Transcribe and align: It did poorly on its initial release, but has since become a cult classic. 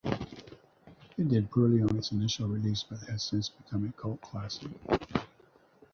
It 1.15 1.27
did 1.27 1.51
poorly 1.51 1.83
on 1.83 1.95
its 1.95 2.11
initial 2.11 2.47
release, 2.47 2.81
but 2.81 3.01
has 3.07 3.21
since 3.21 3.49
become 3.49 3.87
a 3.87 3.91
cult 4.01 4.19
classic. 4.21 4.71